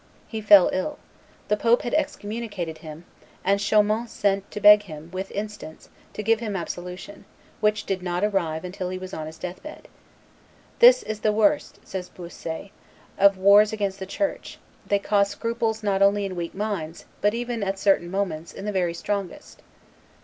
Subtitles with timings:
[0.27, 0.97] He fell ill:
[1.47, 3.05] the pope had excommunicated him;
[3.45, 7.23] and Chaumont sent to beg him, with instance, to give him absolution,
[7.59, 9.87] which did not arrive until he was on his death bed.
[10.79, 12.71] "This is the worst," says Bossuet,
[13.19, 17.61] "of wars against the Church; they cause scruples not only in weak minds, but even,
[17.61, 19.61] at certain moments, in the very strongest."